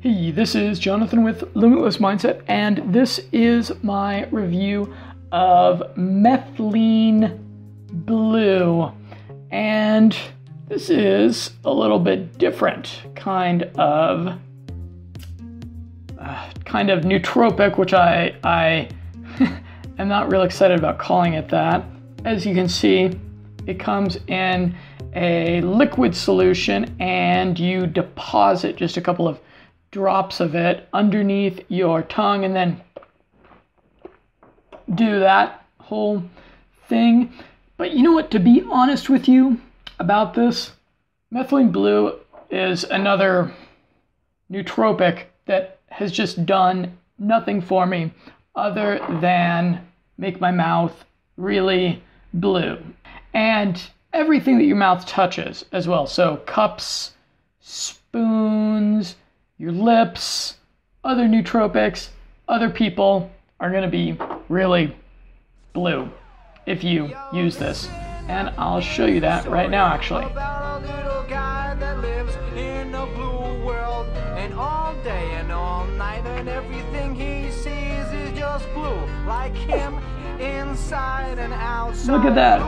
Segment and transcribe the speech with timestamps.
[0.00, 4.94] Hey, this is Jonathan with Limitless Mindset, and this is my review
[5.32, 7.36] of methylene
[8.06, 8.92] blue.
[9.50, 10.16] And
[10.68, 14.38] this is a little bit different kind of
[16.16, 18.88] uh, kind of nootropic, which I I
[19.98, 21.84] am not real excited about calling it that.
[22.24, 23.18] As you can see,
[23.66, 24.76] it comes in
[25.16, 29.40] a liquid solution, and you deposit just a couple of
[29.90, 32.80] drops of it underneath your tongue and then
[34.94, 36.22] do that whole
[36.88, 37.32] thing.
[37.76, 38.30] But you know what?
[38.32, 39.60] To be honest with you
[39.98, 40.72] about this,
[41.32, 42.18] methylene blue
[42.50, 43.52] is another
[44.50, 48.12] nootropic that has just done nothing for me
[48.54, 49.86] other than
[50.16, 51.04] make my mouth
[51.36, 52.02] really
[52.34, 52.78] blue.
[53.32, 53.80] And
[54.12, 56.06] everything that your mouth touches as well.
[56.06, 57.12] So, cups,
[57.60, 59.16] spoons,
[59.58, 60.56] your lips,
[61.02, 62.10] other nootropics,
[62.46, 64.16] other people are going to be
[64.48, 64.96] really
[65.72, 66.08] blue
[66.64, 67.88] if you use this.
[68.28, 70.26] And I'll show you that right now, actually.
[82.06, 82.60] Look at that.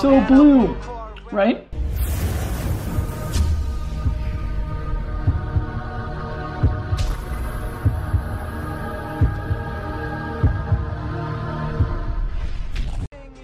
[0.00, 0.74] So blue,
[1.30, 1.68] right?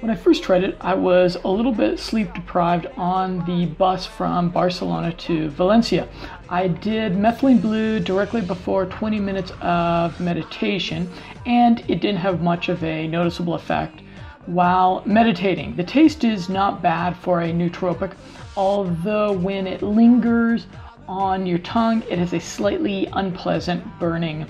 [0.00, 4.04] When I first tried it, I was a little bit sleep deprived on the bus
[4.04, 6.06] from Barcelona to Valencia.
[6.50, 11.10] I did methylene blue directly before 20 minutes of meditation,
[11.46, 14.02] and it didn't have much of a noticeable effect
[14.44, 15.76] while meditating.
[15.76, 18.12] The taste is not bad for a nootropic,
[18.54, 20.66] although when it lingers
[21.08, 24.46] on your tongue, it has a slightly unpleasant burning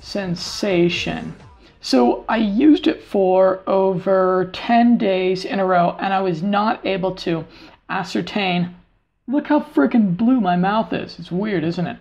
[0.00, 1.34] sensation.
[1.82, 6.84] So I used it for over 10 days in a row and I was not
[6.84, 7.46] able to
[7.88, 8.74] ascertain.
[9.26, 11.18] Look how freaking blue my mouth is.
[11.18, 11.96] It's weird, isn't it?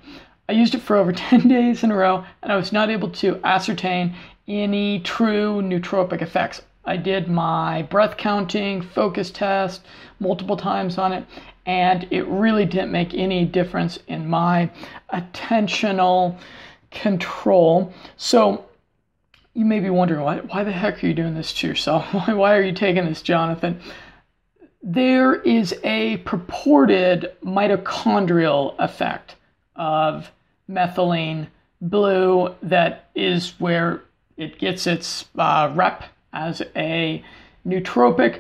[0.50, 3.10] I used it for over 10 days in a row and I was not able
[3.10, 4.16] to ascertain
[4.50, 6.62] any true nootropic effects.
[6.84, 9.86] I did my breath counting, focus test
[10.20, 11.24] multiple times on it,
[11.66, 14.72] and it really didn't make any difference in my
[15.14, 16.38] attentional
[16.90, 17.94] control.
[18.18, 18.66] So
[19.60, 22.06] you may be wondering why, why the heck are you doing this to yourself?
[22.14, 23.82] Why, why are you taking this, Jonathan?
[24.82, 29.36] There is a purported mitochondrial effect
[29.76, 30.32] of
[30.72, 31.48] methylene
[31.82, 34.02] blue that is where
[34.38, 37.22] it gets its uh, rep as a
[37.68, 38.40] nootropic.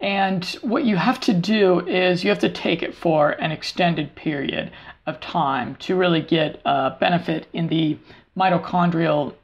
[0.00, 4.16] And what you have to do is you have to take it for an extended
[4.16, 4.72] period
[5.06, 7.96] of time to really get a benefit in the
[8.36, 9.34] mitochondrial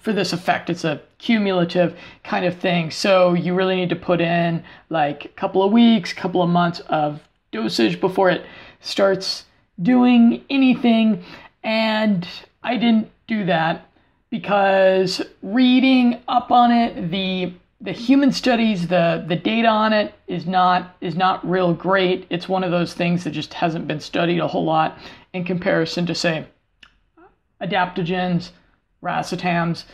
[0.00, 0.70] for this effect.
[0.70, 2.90] It's a cumulative kind of thing.
[2.90, 6.80] So you really need to put in like a couple of weeks, couple of months
[6.88, 7.20] of
[7.52, 8.44] dosage before it
[8.80, 9.44] starts
[9.82, 11.24] doing anything.
[11.62, 12.26] And
[12.62, 13.88] I didn't do that
[14.30, 20.46] because reading up on it, the the human studies, the the data on it is
[20.46, 22.26] not is not real great.
[22.28, 24.98] It's one of those things that just hasn't been studied a whole lot
[25.32, 26.46] in comparison to say
[27.60, 28.50] adaptogens,
[29.02, 29.84] racetams,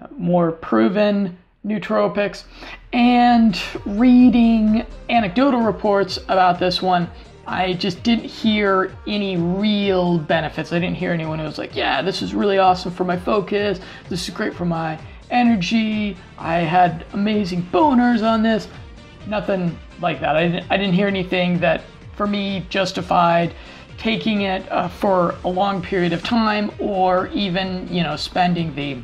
[0.00, 2.44] uh, more proven nootropics,
[2.92, 7.08] and reading anecdotal reports about this one,
[7.46, 10.72] I just didn't hear any real benefits.
[10.72, 13.80] I didn't hear anyone who was like, yeah, this is really awesome for my focus,
[14.08, 14.98] this is great for my
[15.30, 18.68] energy, I had amazing boners on this.
[19.26, 20.36] Nothing like that.
[20.36, 21.82] I didn't, I didn't hear anything that
[22.16, 23.54] for me justified
[23.98, 28.98] taking it uh, for a long period of time or even, you know, spending the,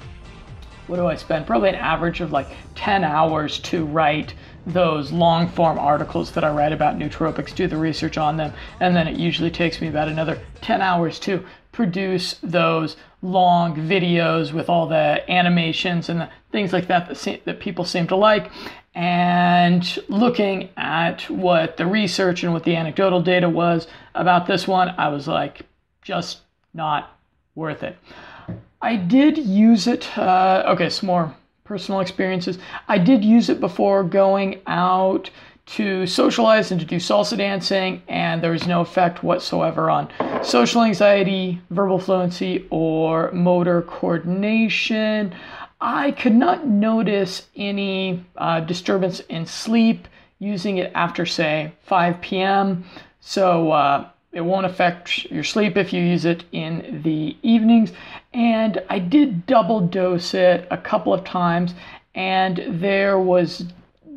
[0.87, 1.47] what do I spend?
[1.47, 4.35] Probably an average of like 10 hours to write
[4.67, 8.97] those long form articles that I write about nootropics, do the research on them, and
[8.97, 12.97] then it usually takes me about another 10 hours to produce those
[13.31, 17.85] long videos with all the animations and the things like that that, se- that people
[17.85, 18.51] seem to like
[18.97, 24.89] and looking at what the research and what the anecdotal data was about this one,
[24.97, 25.61] I was like,
[26.01, 26.41] just
[26.73, 27.19] not
[27.55, 27.99] worth it.
[28.81, 30.17] I did use it.
[30.17, 32.59] Uh, okay, some more personal experiences.
[32.89, 35.29] I did use it before going out
[35.67, 40.09] to socialize and to do salsa dancing, and there was no effect whatsoever on
[40.43, 45.35] social anxiety, verbal fluency, or motor coordination.
[45.81, 50.09] I could not notice any uh, disturbance in sleep
[50.39, 52.85] using it after, say, 5 p.m.
[53.21, 57.93] So uh, it won't affect your sleep if you use it in the evenings.
[58.33, 61.75] And I did double dose it a couple of times,
[62.15, 63.65] and there was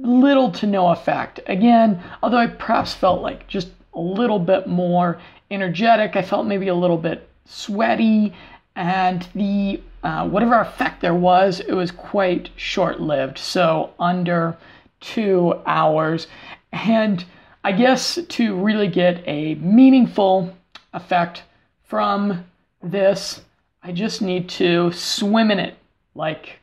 [0.01, 1.39] little to no effect.
[1.47, 5.19] Again, although I perhaps felt like just a little bit more
[5.51, 8.33] energetic, I felt maybe a little bit sweaty,
[8.75, 13.37] and the uh, whatever effect there was, it was quite short lived.
[13.37, 14.57] So under
[14.99, 16.27] two hours.
[16.71, 17.25] And
[17.63, 20.55] I guess to really get a meaningful
[20.93, 21.43] effect
[21.83, 22.45] from
[22.81, 23.41] this,
[23.83, 25.75] I just need to swim in it.
[26.15, 26.59] Like,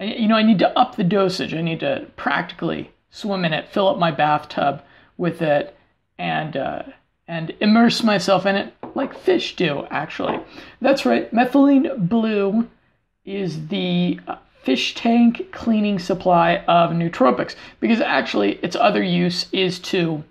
[0.00, 1.54] you know, I need to up the dosage.
[1.54, 4.82] I need to practically swim in it, fill up my bathtub
[5.16, 5.76] with it,
[6.18, 6.82] and uh,
[7.28, 9.86] and immerse myself in it like fish do.
[9.90, 10.40] Actually,
[10.80, 11.32] that's right.
[11.32, 12.68] Methylene blue
[13.24, 19.78] is the uh, fish tank cleaning supply of nootropics because actually its other use is
[19.78, 20.24] to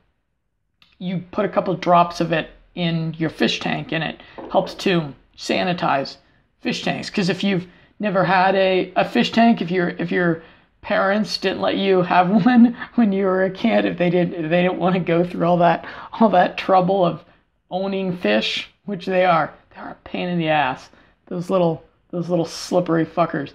[0.99, 4.21] you put a couple drops of it in your fish tank and it
[4.51, 6.17] helps to sanitize
[6.61, 7.67] fish tanks because if you've
[8.03, 9.61] never had a, a fish tank.
[9.61, 10.43] If your if your
[10.81, 14.49] parents didn't let you have one when you were a kid if they didn't if
[14.51, 17.23] they didn't want to go through all that all that trouble of
[17.71, 20.89] owning fish which they are they're a pain in the ass.
[21.27, 23.53] Those little those little slippery fuckers.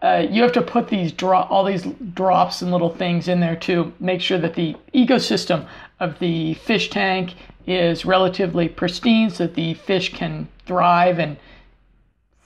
[0.00, 3.56] Uh, you have to put these drop all these drops and little things in there
[3.56, 5.66] to make sure that the ecosystem
[6.00, 7.34] of the fish tank
[7.66, 11.36] is relatively pristine so that the fish can thrive and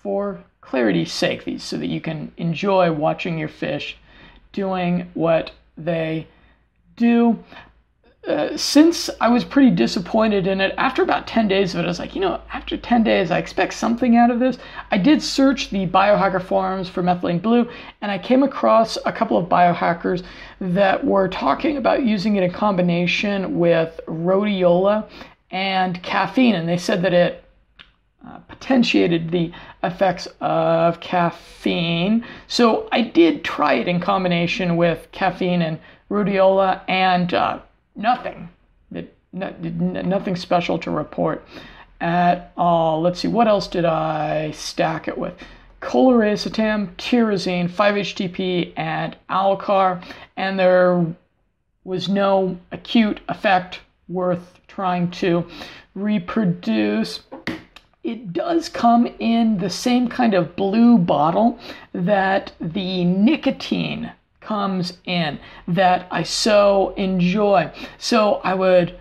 [0.07, 3.97] for clarity's sake these so that you can enjoy watching your fish
[4.53, 6.25] doing what they
[6.97, 7.37] do
[8.29, 11.89] uh, since I was pretty disappointed in it, after about 10 days of it, I
[11.89, 14.59] was like, you know, after 10 days, I expect something out of this.
[14.93, 17.69] I did search the biohacker forums for methylene blue,
[18.01, 20.25] and I came across a couple of biohackers
[20.61, 25.09] that were talking about using it in combination with rhodiola
[25.51, 27.45] and caffeine, and they said that it
[28.27, 29.53] uh, potentiated the
[29.83, 32.25] effects of caffeine.
[32.49, 35.79] So I did try it in combination with caffeine and
[36.11, 37.61] rhodiola and uh,
[37.95, 38.49] nothing.
[38.93, 41.47] It, nothing special to report
[42.01, 43.01] at all.
[43.01, 45.35] Let's see, what else did I stack it with?
[45.81, 50.03] Coluracetam, tyrosine, 5-HTP, and Alcar,
[50.37, 51.05] and there
[51.85, 55.47] was no acute effect worth trying to
[55.95, 57.21] reproduce.
[58.07, 61.59] It does come in the same kind of blue bottle
[61.93, 67.73] that the nicotine comes in that I so enjoy.
[67.99, 68.97] So I would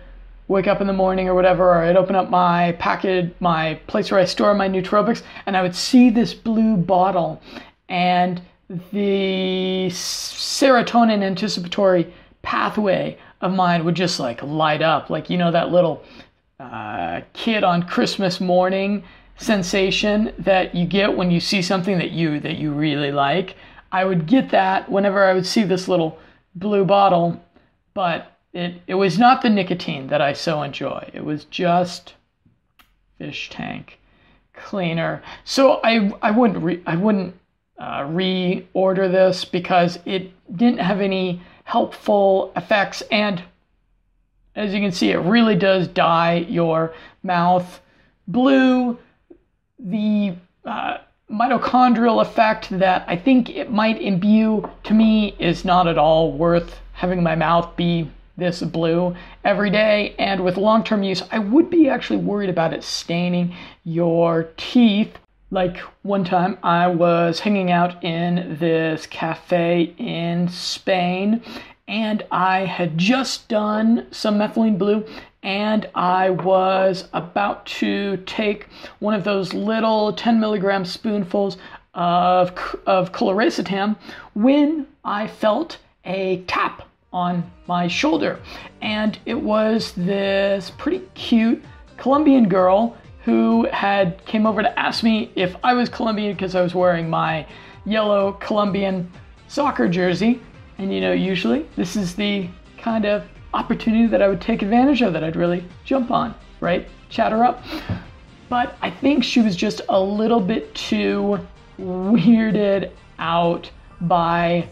[0.48, 4.10] wake up in the morning or whatever, or I'd open up my packet, my place
[4.10, 7.40] where I store my nootropics, and I would see this blue bottle,
[7.88, 8.42] and
[8.92, 12.12] the serotonin anticipatory
[12.42, 16.02] pathway of mine would just like light up, like you know that little
[16.58, 19.04] uh, kid on Christmas morning
[19.38, 23.56] sensation that you get when you see something that you that you really like.
[23.92, 26.18] I would get that whenever I would see this little
[26.54, 27.42] blue bottle,
[27.94, 31.10] but it, it was not the nicotine that I so enjoy.
[31.12, 32.14] It was just
[33.18, 33.98] fish tank
[34.54, 35.22] cleaner.
[35.44, 37.38] So I, I wouldn't re, I wouldn't
[37.78, 43.42] uh, reorder this because it didn't have any helpful effects and
[44.56, 47.80] as you can see it really does dye your mouth
[48.26, 48.98] blue.
[49.78, 50.98] The uh,
[51.30, 56.80] mitochondrial effect that I think it might imbue to me is not at all worth
[56.92, 59.14] having my mouth be this blue
[59.44, 60.14] every day.
[60.18, 63.54] And with long term use, I would be actually worried about it staining
[63.84, 65.18] your teeth.
[65.50, 71.42] Like one time, I was hanging out in this cafe in Spain
[71.88, 75.06] and I had just done some methylene blue
[75.42, 78.66] and I was about to take
[78.98, 81.56] one of those little 10 milligram spoonfuls
[81.94, 82.50] of,
[82.86, 83.96] of coluracetam
[84.34, 88.40] when I felt a tap on my shoulder.
[88.82, 91.64] And it was this pretty cute
[91.96, 96.60] Colombian girl who had came over to ask me if I was Colombian because I
[96.60, 97.46] was wearing my
[97.84, 99.10] yellow Colombian
[99.48, 100.40] soccer jersey.
[100.78, 105.02] And you know, usually this is the kind of opportunity that I would take advantage
[105.02, 106.86] of that I'd really jump on, right?
[107.08, 107.62] Chat her up.
[108.48, 111.38] But I think she was just a little bit too
[111.78, 114.68] weirded out by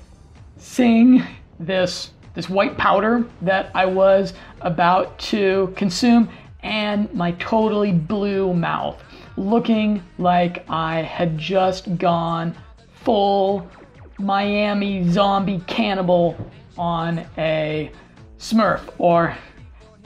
[0.57, 1.23] seeing
[1.59, 6.29] this this white powder that I was about to consume
[6.65, 9.01] and my totally blue mouth
[9.37, 12.57] looking like I had just gone
[13.05, 13.71] full
[14.19, 16.37] Miami zombie cannibal
[16.77, 17.91] on a
[18.39, 19.37] Smurf, or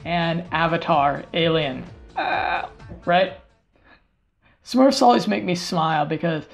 [0.05, 1.85] an Avatar Alien.
[2.17, 2.69] Uh,
[3.05, 3.35] right?
[4.65, 6.45] Smurfs always make me smile because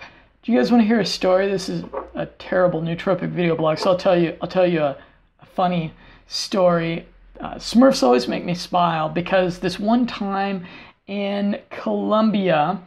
[0.42, 1.48] do you guys want to hear a story?
[1.48, 1.84] This is
[2.14, 4.96] a terrible nootropic video blog, so I'll tell you I'll tell you a,
[5.40, 5.92] a funny
[6.26, 7.06] story.
[7.40, 10.66] Uh, Smurfs always make me smile because this one time
[11.06, 12.80] in Colombia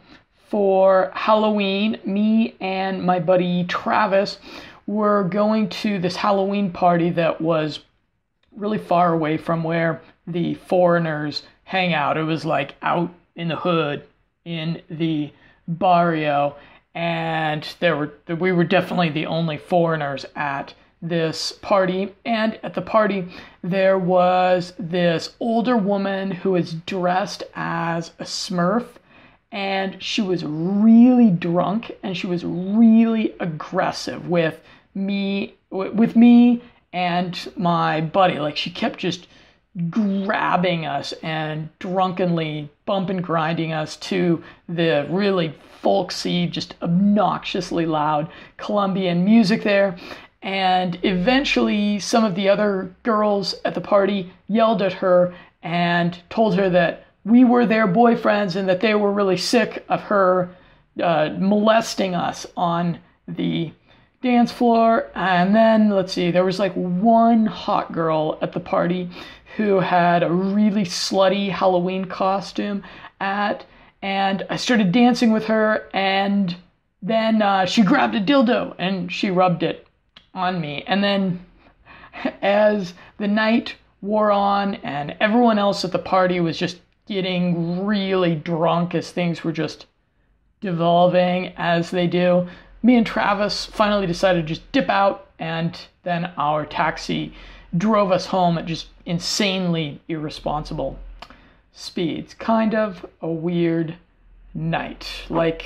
[0.48, 4.38] for Halloween, me and my buddy Travis
[4.86, 7.80] were going to this Halloween party that was
[8.56, 12.16] really far away from where the foreigners hang out.
[12.16, 14.04] It was like out in the hood
[14.44, 15.30] in the
[15.68, 16.56] barrio
[16.94, 22.82] and there were we were definitely the only foreigners at this party and at the
[22.82, 23.28] party
[23.62, 28.86] there was this older woman who was dressed as a smurf
[29.52, 34.60] and she was really drunk and she was really aggressive with
[34.94, 36.62] me with me
[36.92, 38.38] and my buddy.
[38.38, 39.26] Like she kept just
[39.90, 48.30] grabbing us and drunkenly bump and grinding us to the really folksy just obnoxiously loud
[48.56, 49.96] colombian music there.
[50.42, 56.54] And eventually some of the other girls at the party yelled at her and told
[56.56, 60.50] her that we were their boyfriends and that they were really sick of her
[61.02, 63.72] uh, molesting us on the
[64.22, 65.08] dance floor.
[65.14, 69.10] And then, let's see, there was like one hot girl at the party
[69.56, 72.82] who had a really slutty Halloween costume
[73.20, 73.64] at,
[74.02, 76.56] and I started dancing with her, and
[77.02, 79.86] then uh, she grabbed a dildo and she rubbed it
[80.34, 80.84] on me.
[80.86, 81.44] And then,
[82.42, 88.34] as the night wore on and everyone else at the party was just getting really
[88.34, 89.86] drunk as things were just
[90.60, 92.46] devolving as they do.
[92.82, 97.32] Me and Travis finally decided to just dip out, and then our taxi
[97.76, 100.98] drove us home at just insanely irresponsible
[101.72, 102.34] speeds.
[102.34, 103.96] Kind of a weird
[104.54, 105.64] night, like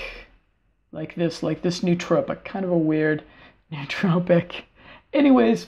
[0.92, 3.22] like this, like this nootropic, kind of a weird
[3.72, 4.62] nootropic.
[5.12, 5.66] Anyways,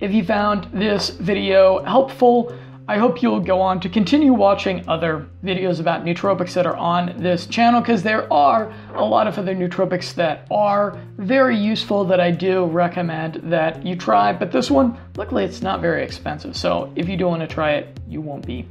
[0.00, 2.54] if you found this video helpful,
[2.88, 7.20] I hope you'll go on to continue watching other videos about nootropics that are on
[7.20, 12.20] this channel because there are a lot of other nootropics that are very useful that
[12.20, 14.32] I do recommend that you try.
[14.32, 16.56] But this one, luckily, it's not very expensive.
[16.56, 18.68] So if you do want to try it, you won't be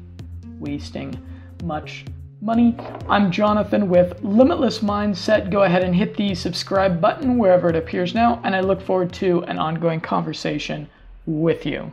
[0.59, 1.21] wasting
[1.65, 2.05] much
[2.39, 2.73] money.
[3.09, 5.51] I'm Jonathan with Limitless Mindset.
[5.51, 9.11] Go ahead and hit the subscribe button wherever it appears now, and I look forward
[9.13, 10.87] to an ongoing conversation
[11.25, 11.91] with you.